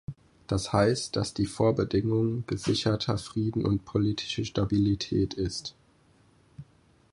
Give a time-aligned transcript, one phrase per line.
[0.47, 5.75] Das heißt, dass die Vorbedingung gesicherter Frieden und politische Stabilität ist.